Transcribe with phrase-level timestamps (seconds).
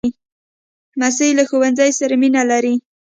[0.99, 2.75] لمسی له ښوونځي سره مینه لري.